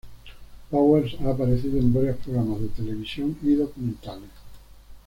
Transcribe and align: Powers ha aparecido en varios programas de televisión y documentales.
Powers 0.71 1.13
ha 1.21 1.29
aparecido 1.29 1.77
en 1.77 1.93
varios 1.93 2.17
programas 2.17 2.59
de 2.59 2.69
televisión 2.69 3.37
y 3.43 3.53
documentales. 3.53 4.31